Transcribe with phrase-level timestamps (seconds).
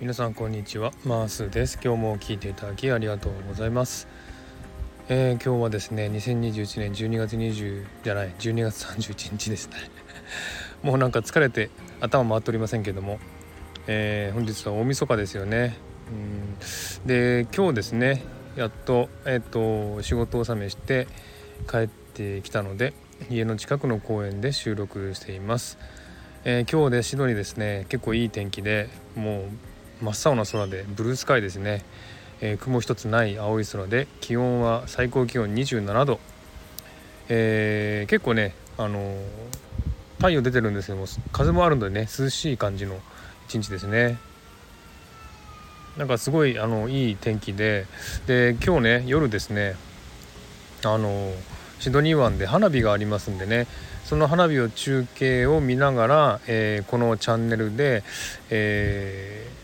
[0.00, 0.92] 皆さんこんにちは。
[1.04, 1.78] マースです。
[1.84, 4.08] 今日も聞いていただきありがとうございます、
[5.10, 9.74] えー、今日はですね2021年12月20じゃない12月31日ですね。
[10.82, 11.68] もうなんか疲れて
[12.00, 13.18] 頭回っておりませんけども、
[13.88, 15.76] えー、本日は大晦日ですよね。
[16.10, 17.06] うん。
[17.06, 18.22] で今日ですね
[18.56, 21.08] やっとえっ、ー、と仕事納めして
[21.70, 22.94] 帰ってきたので
[23.28, 25.76] 家の近くの公園で収録しています、
[26.44, 27.84] えー、今日でシドニーですね。
[27.90, 29.69] 結構いい天気でもう
[30.00, 31.84] 真っ青な空でブルースカイですね、
[32.40, 36.20] えー、雲一つない青い空で気温は最高気温27度、
[37.28, 39.14] えー、結構ねあの、
[40.16, 42.08] 太陽出てるんですけども風もあるのでね。
[42.18, 42.98] 涼しい感じの
[43.46, 44.18] 一日ですね。
[45.98, 47.86] なんかすごいあのいい天気で。
[48.26, 49.76] で今日ね夜ですね
[50.84, 51.32] あの
[51.78, 53.66] シドニー湾で花火がありますんでね。
[54.04, 58.02] その花火を中継を見ながら、えー、このチャンネルで、
[58.48, 59.59] えー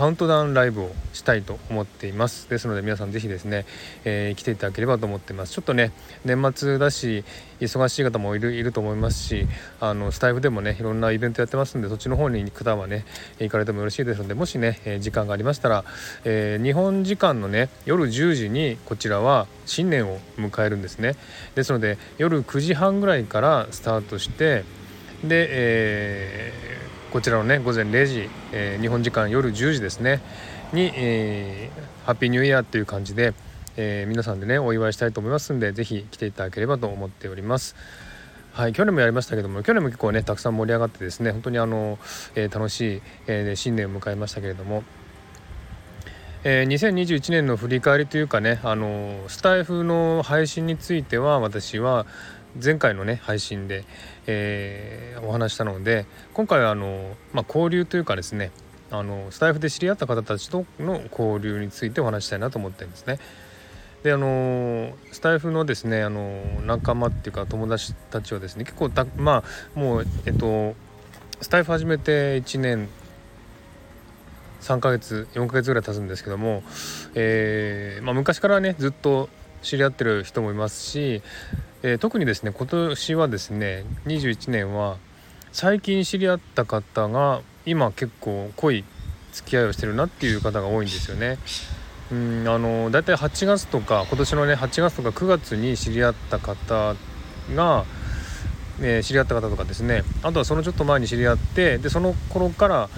[0.00, 2.48] カウントダウンライブをしたいと思っています。
[2.48, 3.66] ですので皆さん是非ですね、
[4.06, 5.52] えー、来ていただければと思ってます。
[5.52, 5.92] ちょっとね
[6.24, 7.22] 年末だし
[7.60, 9.46] 忙しい方もいると思いますし
[9.78, 13.04] あのスタイフでもねいろんなイベントやってますんでそっちの方に行く方はね
[13.40, 15.84] 行かれてもよろしいですのでもしね、え時間がありましたら、
[16.24, 21.16] えー、日本時間のね夜10時にこちらは新年を迎えるんですね。
[21.54, 24.64] ですので夜9時半ぐらいからスタートして
[25.22, 30.20] で、えーこちらのね午前0時、えー、日本時間夜10時ですね
[30.72, 33.34] に、えー、ハッピーニューイヤーっていう感じで、
[33.76, 37.74] えー、皆さんでねお祝いしたいと思いますんで是非来ていただければと思っております。
[38.52, 41.98] はい、去年もやりましたけども去年も結構ねたくさん盛り上がってですね本当にあの、
[42.34, 44.82] えー、楽しい、えー、新年を迎えましたけれども、
[46.42, 52.06] えー、2021年の振り返りというかねあのスタイフの配信については私は
[52.62, 53.84] 前回のね配信で、
[54.26, 58.50] えー、お話したので今回はあの、まあ、交流というかですね
[58.90, 63.18] あのスタイフで知り合った方たちとの交流についてお話したいなと思ってるんですね。
[64.02, 70.74] であのスタイフのですねあの仲間っていうか友達たちはですね結構たまあもうえっと
[71.40, 72.88] スタイフ始めて1年
[74.62, 76.62] 3ヶ月4ヶ月ぐらい経つんですけども、
[77.14, 79.28] えーまあ、昔からねずっと
[79.62, 81.22] 知り合ってる人もいますし
[81.82, 84.98] えー、特にですね今年はですね21年は
[85.52, 88.84] 最近知り合った方が今結構濃い
[89.32, 91.38] 付き合いをしてるなっていう方が多いんですよね。
[92.12, 96.96] うんあのだいたい8月とか今年のね8月とか9月に知り合った方
[97.54, 97.84] が、
[98.80, 102.90] えー、知り合った方とかですねあとはそのちょっと前に知り合ってでその頃から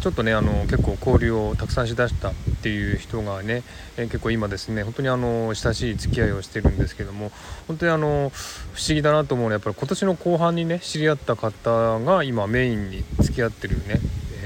[0.00, 3.62] ちょっとねあの結構交流をたくさんしだしたっていう人がね、
[3.96, 7.32] え、結構今ですね本当にあの親しい付き合いをしてるんですけども
[7.66, 8.30] 本当にあの
[8.74, 14.00] 不思議だなと思うのはやっぱり今年の後半にね知り合った方が今メインに付き合ってるね、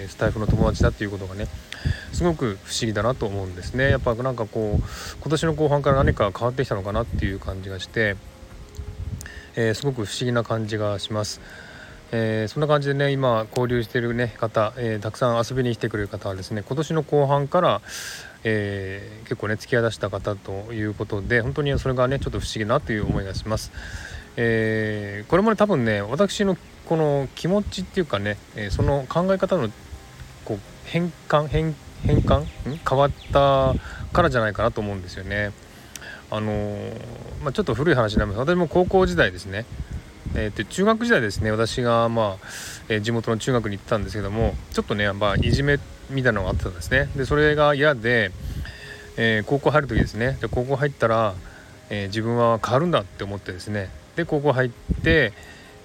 [0.09, 1.47] スタイフの友達だっていうことがね
[2.13, 4.83] すごく不思議だなと思うんですねやっぱなんかこう
[5.21, 8.17] 今年の後半から何か変わってきたのかなっていう感じがして、
[9.57, 11.41] えー、すごく不思議な感じがします。
[12.15, 17.81] えー、そんな感じでね今交流してる、ね、方、えー、たくさん遊びに来てくれる方はですね今年の後半から、
[18.45, 23.72] えー、結構ね付き合いだした方ということで本当にそれがねちょっと不思議なという思いがします。
[24.37, 26.56] えこれもね多分ね私の
[26.87, 29.69] この気持ちっていうかね、えその考え方の
[30.45, 31.75] こう変換変
[32.05, 32.45] 変換？
[32.89, 33.75] 変わった
[34.12, 35.53] からじゃないかなと思うんですよね。
[36.31, 36.78] あの
[37.43, 39.67] まあ、ちょっと古い話になります私も高校時代ですね
[40.34, 42.47] えー、と中学時代ですね私が、まあ
[42.88, 45.78] えー、地元の中学に行ったんですけどもちょっとね、まあ、いじめ
[46.10, 47.09] みたいなのがあったんですね。
[47.16, 48.32] でそれが嫌で、
[49.16, 50.37] えー、高校入る時ですね。
[50.41, 51.34] で高校入ったら、
[51.88, 53.88] え自分は変わるんだって思ってですね。
[54.15, 54.71] で高校入っ
[55.03, 55.32] て、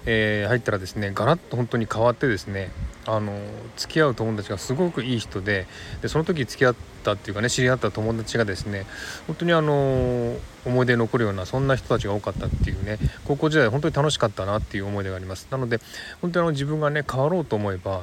[0.04, 2.70] え入ったらですねガラッと本当に変わってですね
[3.08, 3.32] あの
[3.76, 5.66] 付き合う友達がすごくいい人で
[6.02, 8.84] でその時付き合ったっていうかね知り合った友達がですね
[9.26, 10.36] 本当にあの
[10.66, 15.48] 思い出に残るようなそんな人たちが多かったっていうね高校時代本当に楽しかったなっていう思い出があります。
[15.50, 15.80] なので
[16.20, 18.02] 本当にあの自分がね変わろうと思えば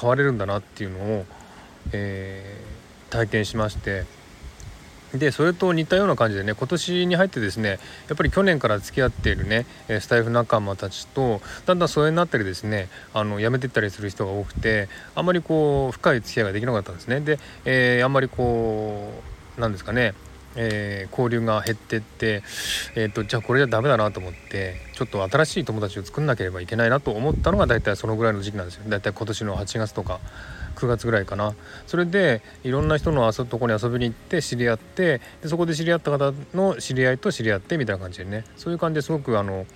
[0.00, 1.26] 変われるんだなっていうのを、
[1.92, 4.06] えー、体験しまして
[5.14, 7.78] でそれと似たような感じでね今年に入ってですね
[8.08, 17.20] やっぱり去年から付き合っているねスタイフ仲間たちとだんだん疎遠になったりですねあの辞めてったりする人が多くてあんまりこう深い付き合いができなかったんですね。
[17.20, 19.12] で、えー、あんまりこ
[19.56, 20.14] うなんですかね
[20.60, 22.42] えー、交流が減ってって、
[22.96, 28.82] えーと、じゃあこれじゃダメだなと思ってちょっと新しい友達を作んなければいけないなと思ったのが大体そのぐらいの時期なんですよ。
[28.88, 30.18] 大体今年の8月とか
[30.78, 31.54] 9月ぐらいかな。
[31.86, 38.44] それでいろんな人のとこに遊びに行って知り合ってでそこで知り合った方の知り合いと知り合ってみたいな感じでね。
[38.56, 39.66] そういう感じですごくあの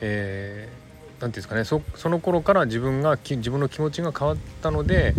[0.00, 1.64] えー、て言うんですかね。
[1.64, 5.14] そその頃から自分が自分の気持ちが変わったので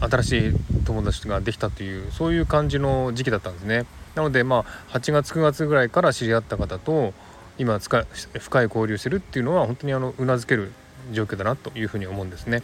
[0.00, 0.52] 新しい
[0.84, 3.86] 友達ができたというそういう感じの時期だったんですね。
[4.14, 7.14] なのでまあ8月9月ぐらいから知り合った方と
[7.58, 10.72] 今深い交流してるっていうのは本当にあのうなずける
[11.10, 12.62] 状況だなというふうに思うんですね。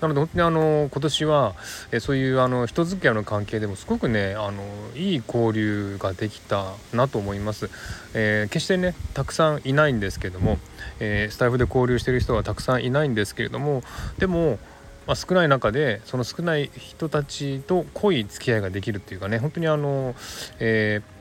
[0.00, 1.54] なので本当にあの今年は
[1.92, 4.62] えそういうあの人付き合いの関係でもすごくねあの
[4.94, 7.70] いい交流ができたなと思います。
[8.14, 10.58] えー、決してねたくさんいないんですけども、
[11.00, 13.82] えー、スタイフで交流してる人はたくさんいないんですけれども
[14.18, 14.58] でも
[15.06, 20.14] まあ、少ない中でその少ない人たちと濃い付き合いができるっていうかね本当にあの、
[20.60, 21.19] えー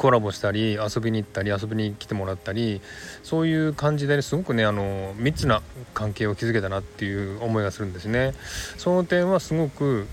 [0.00, 2.80] コラボしたり遊びに行ったり遊びに来てもらったり
[3.22, 5.60] そういう感じですごくねあの密な
[5.92, 8.32] 関係を築けたなっていう思いがするんですね。
[8.78, 10.06] その点はすごく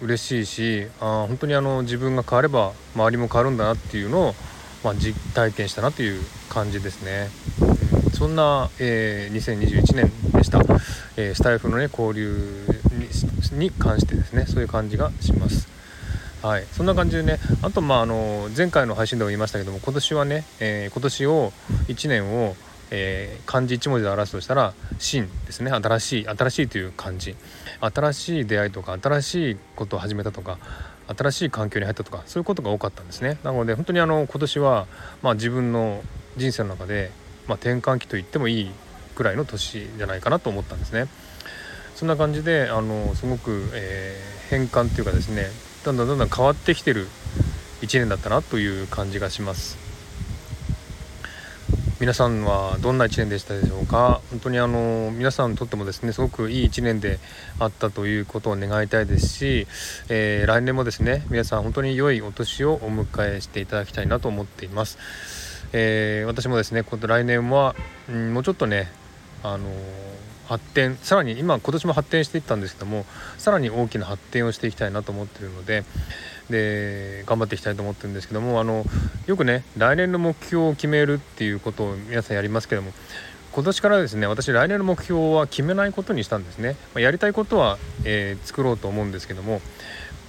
[0.00, 4.34] 嬉しいしあ本当にあの自分が変われば周りも変わるんだなっていうのを、
[4.84, 7.28] まあ、実体験したなという感じですね。
[8.14, 10.60] そんな、えー、2021年でした、
[11.16, 12.64] えー、スタイフのね交流
[13.54, 15.71] に関してですねそういう感じがします。
[16.42, 21.52] はい、そんな感じでねあとまああの前回の配信でも言いましたけども今年はね、えー、今年を
[21.86, 22.56] 1年を、
[22.90, 25.70] えー、漢字1文字で表すとしたら「新」ですね。
[25.70, 27.36] 新しい新しいという漢字。
[27.80, 30.58] 新しい出会いとか新しいことを始めたとか
[31.16, 33.38] 新しい環境に入ったとかそういうことが多かったんですね。
[33.44, 34.86] なので本当にあの今年は、
[35.22, 36.02] まあ、自分の
[36.36, 37.10] 人生の中で、
[37.46, 38.70] まあ、転換期と言ってもいい
[39.14, 41.06] くらいの年じゃないかなと思ったんですね。
[41.94, 45.46] そんな感じであのすごく、えー、変換っていうかですね
[45.84, 47.08] だんだんだんだん変わってきてる
[47.80, 49.82] 1年だったなという感じがします。
[52.02, 54.20] 皆さんはどんな1年でしたでしょうか？
[54.30, 57.20] 本当にあの皆さんにとってもですねすごくいい1年で
[57.60, 59.68] あったということを願いたいですし、
[60.08, 64.98] えー、来年もですね皆さん本当に良いお年をお迎えしていただきたいなと思っています、
[65.72, 67.76] えー、私もですね今度来年は、
[68.08, 68.90] うん、もうちょっとね
[69.44, 69.68] あの
[70.46, 73.04] 発展さらに今今年も発展していったんですけども
[73.38, 75.84] さらに大きな発展をしていきたいなと思ってるので
[76.50, 78.84] で頑張っていきたいと思ってるんですけどもあの
[79.26, 82.92] よくね来年の目標を決めるっていうことを皆さんやりますけども
[83.52, 89.60] 今年からですね私来年の目標は決めないことにしたんですね、まあ、やりたいことは、えー、作ろうと思うんですけども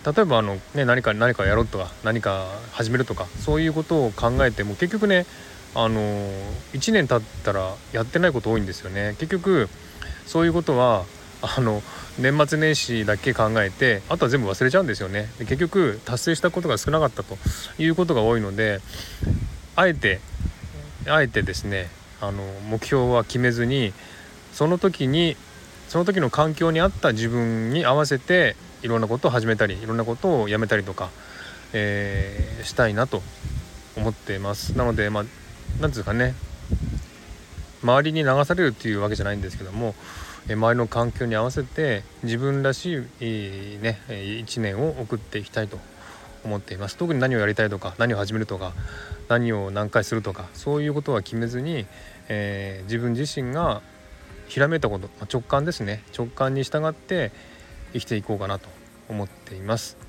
[0.06, 5.26] 例えばあの、ね、何か何かやろうとか何か始めるとかそういうことを考えても結局ね
[5.76, 6.02] あの
[6.74, 9.16] 1年経ったらやってないこと多いんですよね。
[9.18, 9.70] 結局
[10.26, 11.06] そういうことは
[11.42, 11.84] あの
[12.20, 15.30] 年末年始だけ考えてあとは全部忘れちゃうんですよね。
[15.40, 17.38] で結局達成したことが少なかったと
[17.78, 18.80] いうことが多いので
[19.76, 20.20] あえて
[21.08, 21.90] あえてですね
[22.22, 23.94] あの目標は決めずに
[24.54, 25.36] その時に
[25.90, 31.10] その時の環境に合った自分に合わせていろんなことを始めたりいろんなことをやめたりとか、
[31.74, 33.22] えー、したいなと
[33.98, 34.78] 思ってます。
[34.78, 35.24] なのでまあ
[35.82, 36.36] 何ていうかね。
[37.84, 39.94] 周りに流されるっていうわけじゃないんですけども
[40.48, 45.80] 周りの環境に合わせて自分らしい、ね、1年を送っていきたいと
[46.44, 48.74] 思っています特に何をやりたいとか何を始めるとか
[49.30, 51.86] 何を何回するとかそういうことは決めずに、
[52.28, 53.82] えー、自分自身が
[54.48, 57.32] ひらめいたこと、ま、直感ですね直感に従って
[57.94, 58.68] 生きていこうかなと
[59.08, 60.03] 思っています。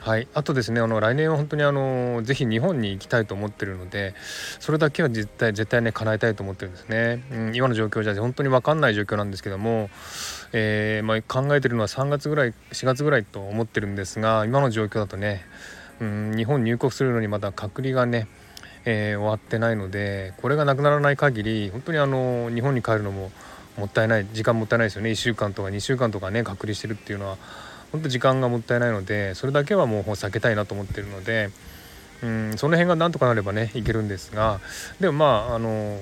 [0.00, 4.14] はい、あとですねあの来年は本当にあのぜひ日本に行きたいと思ってるので
[4.60, 9.90] それだけは絶対絶対ね叶えたいと思ってるんですね、うん、今の状況じゃ本当に分かんない状況なんですけども、
[10.52, 15.42] えー、まあ、考えてるのは3月ぐらい4月ぐらいと思ってるんですが今の状況だとね、
[16.00, 18.28] うん、日本入国するのにまだ隔離がね
[18.84, 23.30] えー、終わってないのでこれがなくならない限り本当にあの日本に帰るのも
[23.76, 25.10] もったいない時間もったいないですよね。
[25.10, 27.38] 1週間とか2週間とかね隔離してるっていうのは
[27.92, 31.50] 本当時間がもったいないのでそれだけはもう避けたいなと思ってるので
[32.22, 34.60] うんその辺がなんとかなればねいけるんですが
[35.00, 35.98] でもまああの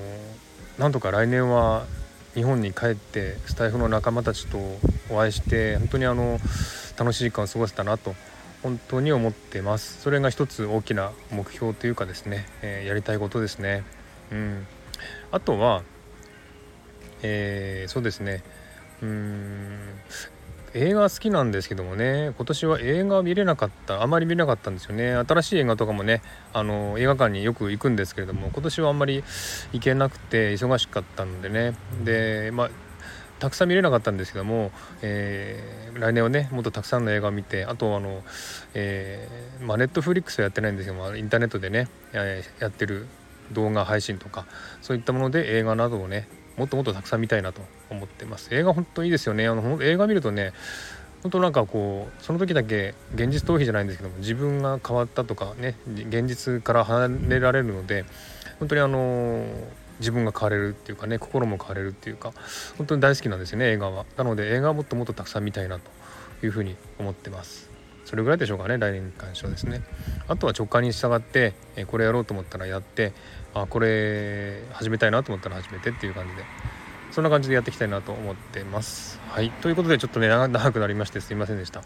[0.79, 1.87] なんとか来年は
[2.35, 4.59] 日本に帰ってスタイフの仲間たちと
[5.11, 6.39] お会いして本当にあの
[6.99, 8.15] 楽しい時間を過ごせたなと
[8.63, 10.01] 本当に思ってます。
[10.03, 13.85] それが一つ大きな目標というかですね、えー、やりたいことですね。
[14.33, 14.67] うん。
[15.31, 15.83] あとは
[17.23, 18.43] えー、そうですね。
[19.03, 19.79] うん。
[20.77, 25.15] 映画好きなんですけどもね今年は映画見れなかったあまり見れなかったんですよね。
[25.15, 26.21] 新しい映画とかもね
[26.53, 29.25] あの映画館によく行くんですけれども今年はあんまり
[29.73, 31.75] 行けなくて忙しかったのでね。
[32.05, 32.71] でまあ
[33.39, 34.71] たくさん見れなかったんですけども、
[35.03, 38.23] えー、来年はねもっとたくさんの映画を見てあとあの、
[38.75, 43.07] えー、まあ、ネットフリックスはやってないんですけどもインターネットでね、え、やってる
[43.53, 44.47] 動画配信とか
[44.81, 47.61] そういったもので映画などをねもっともっとたくさん見たいなと
[47.91, 48.55] 思ってます。
[48.55, 49.47] 映画本当いいですよね。
[49.47, 50.53] あの映画見るとね
[51.23, 58.05] 本当なんかこうその時だけ現実逃避じゃないんですけども自分が変わったとかね現実から離れられるので
[58.59, 59.45] 本当にあの
[59.99, 62.33] 自分が変われるっていうかね心も変われるっていうか
[62.79, 64.07] 本当に大好きなんですよね映画は。
[64.17, 65.91] なので映画はもっともっとたくさん見たいなと
[66.45, 67.66] いうふうに思ってます。
[68.07, 69.83] それぐらいでしょうかね来年に関してはですね。
[70.29, 73.13] あとは直感に従って、えこれやろうと思ったらやって
[73.53, 76.45] あこれ始めたいなと思ったら始めてっていう感じで
[77.11, 79.21] そんな感じでやっていきたいなと思ってます。
[79.29, 79.51] はい。
[79.51, 81.83] ということでちょっとね長くなりましてすいませんでした。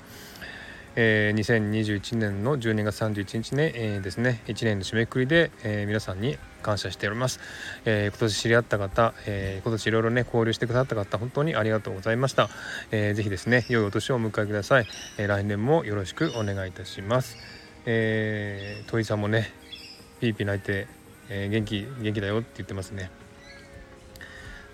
[0.97, 7.41] えー、2021年の12月31日ね、えー、ですね1年の締めくくりで、えー、皆さんに感謝しております、
[7.85, 12.49] えー、今年知り合った方、えー、今年いろいろね交流してくださった方本当にありがとうございました、
[12.91, 14.87] えー、ぜひですね良いお年をお迎えください、
[15.19, 17.37] えー、来年もよろしくお願いいたします、
[17.87, 19.53] えー、戸井さんもね
[20.21, 20.87] ピーピー泣いて、
[21.29, 23.20] えー、元気元気だよって言ってますね。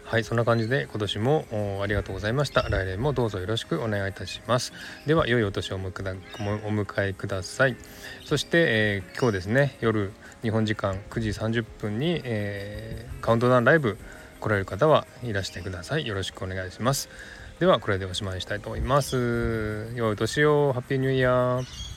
[0.07, 2.63] はいそんな感じで今年もありがとうございました。
[2.69, 4.73] 来年もどうぞよろしくお願いいたします。
[5.05, 7.77] では良いお年をお迎えください。
[8.25, 13.99] そして、えー、今日ですね夜日本時間9時30分に、えー、カウントダウンライブ
[14.39, 16.07] 来られる方はいらしてください。
[16.07, 17.09] よろしくお願いします。
[17.59, 19.91] ではこれでおしまいにしたいと思います。
[19.97, 20.73] 良いお年を。
[20.73, 21.96] ハッピーニューイヤー。